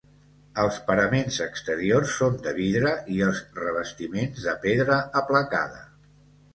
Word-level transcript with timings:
Els 0.61 0.79
paraments 0.87 1.37
exteriors 1.45 2.15
són 2.23 2.41
de 2.47 2.55
vidre 2.61 2.95
i 3.19 3.23
els 3.29 3.45
revestiments 3.63 4.45
de 4.51 4.59
pedra 4.69 5.03
aplacada. 5.25 5.89